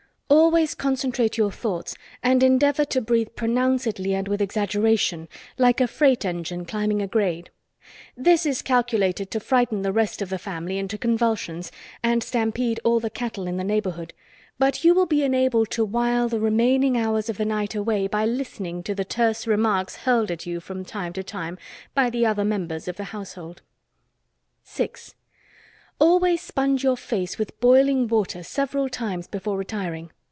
[0.33, 1.93] Always concentrate your thoughts
[2.23, 5.27] and endeavor to breathe pronouncedly and with exaggeration,
[5.57, 7.49] like a freight engine climbing a grade.
[8.17, 11.69] This is calculated to frighten the rest of the family into convulsions
[12.01, 14.13] and stampede all the cattle in the neighborhood,
[14.57, 18.25] but you will be enabled to while the remaining hours of the night away by
[18.25, 21.57] listening to the terse remarks hurled at you from time to time
[21.93, 23.61] by the other members of the household.
[24.63, 25.13] 6.
[25.99, 30.11] Always sponge your face with boiling water several times before retiring.